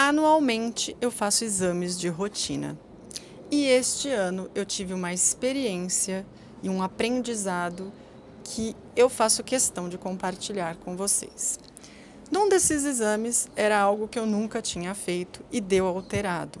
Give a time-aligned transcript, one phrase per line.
[0.00, 2.78] Anualmente eu faço exames de rotina.
[3.50, 6.24] E este ano eu tive uma experiência
[6.62, 7.92] e um aprendizado
[8.44, 11.58] que eu faço questão de compartilhar com vocês.
[12.30, 16.60] Num desses exames era algo que eu nunca tinha feito e deu alterado.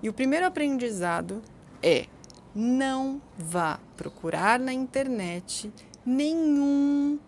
[0.00, 1.42] E o primeiro aprendizado
[1.82, 2.06] é:
[2.54, 5.72] não vá procurar na internet
[6.06, 7.18] nenhum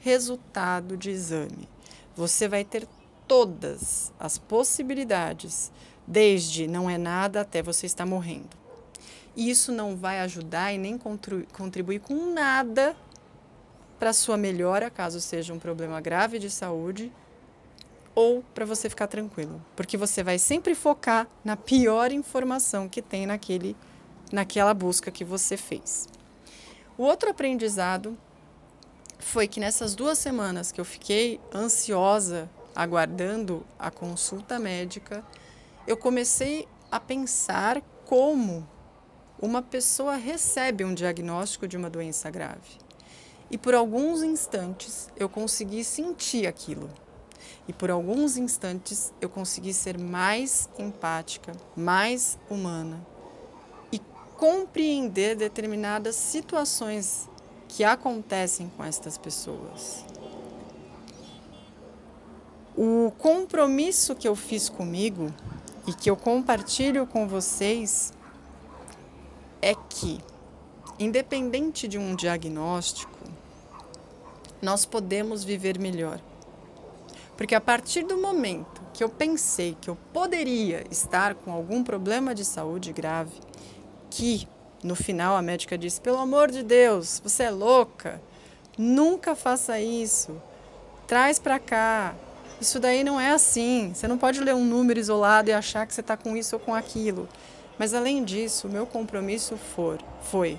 [0.00, 1.66] resultado de exame.
[2.14, 2.86] Você vai ter
[3.26, 5.72] todas as possibilidades,
[6.06, 8.56] desde não é nada até você estar morrendo.
[9.34, 10.98] E isso não vai ajudar e nem
[11.52, 12.96] contribuir com nada
[13.98, 17.12] para sua melhora, caso seja um problema grave de saúde,
[18.14, 23.26] ou para você ficar tranquilo, porque você vai sempre focar na pior informação que tem
[23.26, 23.76] naquele
[24.32, 26.08] naquela busca que você fez.
[26.98, 28.18] O outro aprendizado
[29.18, 35.24] foi que nessas duas semanas que eu fiquei ansiosa aguardando a consulta médica,
[35.86, 38.68] eu comecei a pensar como
[39.40, 42.78] uma pessoa recebe um diagnóstico de uma doença grave.
[43.50, 46.90] E por alguns instantes eu consegui sentir aquilo.
[47.66, 53.04] E por alguns instantes eu consegui ser mais empática, mais humana
[53.90, 54.00] e
[54.36, 57.28] compreender determinadas situações
[57.68, 60.04] que acontecem com estas pessoas.
[62.76, 65.32] O compromisso que eu fiz comigo
[65.86, 68.12] e que eu compartilho com vocês
[69.62, 70.20] é que,
[70.98, 73.18] independente de um diagnóstico,
[74.60, 76.20] nós podemos viver melhor.
[77.34, 82.34] Porque a partir do momento que eu pensei que eu poderia estar com algum problema
[82.34, 83.40] de saúde grave,
[84.10, 84.46] que
[84.82, 88.20] no final a médica disse: pelo amor de Deus, você é louca,
[88.76, 90.40] nunca faça isso,
[91.06, 92.14] traz para cá,
[92.60, 93.92] isso daí não é assim.
[93.94, 96.60] Você não pode ler um número isolado e achar que você está com isso ou
[96.60, 97.28] com aquilo.
[97.78, 100.58] Mas além disso, o meu compromisso for, foi,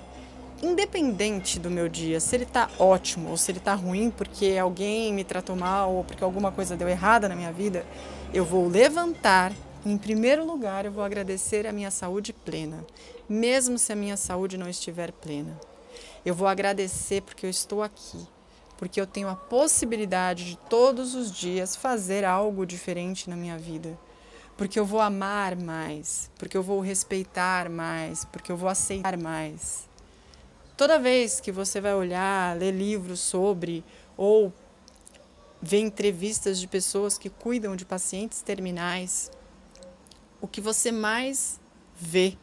[0.62, 5.12] independente do meu dia, se ele está ótimo ou se ele está ruim porque alguém
[5.12, 7.84] me tratou mal ou porque alguma coisa deu errada na minha vida,
[8.32, 9.52] eu vou levantar.
[9.86, 12.84] Em primeiro lugar, eu vou agradecer a minha saúde plena,
[13.28, 15.58] mesmo se a minha saúde não estiver plena.
[16.24, 18.26] Eu vou agradecer porque eu estou aqui,
[18.78, 23.98] porque eu tenho a possibilidade de todos os dias fazer algo diferente na minha vida.
[24.56, 29.88] Porque eu vou amar mais, porque eu vou respeitar mais, porque eu vou aceitar mais.
[30.76, 33.84] Toda vez que você vai olhar, ler livros sobre
[34.16, 34.52] ou
[35.60, 39.28] ver entrevistas de pessoas que cuidam de pacientes terminais,
[40.40, 41.60] o que você mais
[41.96, 42.38] vê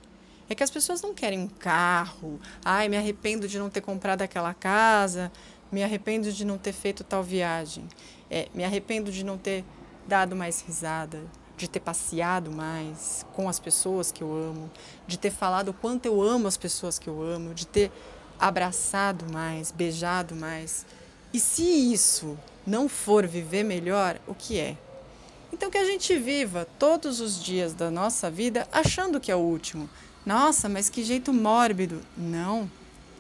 [0.49, 2.39] é que as pessoas não querem um carro.
[2.63, 5.31] Ai, me arrependo de não ter comprado aquela casa,
[5.71, 7.87] me arrependo de não ter feito tal viagem.
[8.29, 9.63] É, me arrependo de não ter
[10.07, 11.21] dado mais risada,
[11.57, 14.69] de ter passeado mais com as pessoas que eu amo,
[15.07, 17.91] de ter falado o quanto eu amo as pessoas que eu amo, de ter
[18.39, 20.85] abraçado mais, beijado mais.
[21.33, 24.77] E se isso não for viver melhor, o que é?
[25.53, 29.39] Então que a gente viva todos os dias da nossa vida achando que é o
[29.39, 29.89] último.
[30.25, 32.01] Nossa, mas que jeito mórbido.
[32.17, 32.69] Não,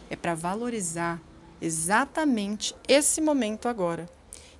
[0.09, 1.21] é para valorizar
[1.61, 4.09] exatamente esse momento agora.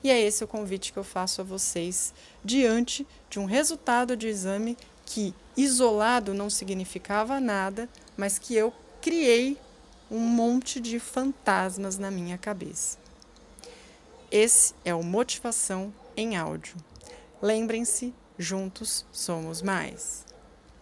[0.03, 2.13] E é esse o convite que eu faço a vocês
[2.43, 9.57] diante de um resultado de exame que isolado não significava nada, mas que eu criei
[10.09, 12.97] um monte de fantasmas na minha cabeça.
[14.31, 16.75] Esse é o Motivação em Áudio.
[17.41, 20.25] Lembrem-se, juntos somos mais.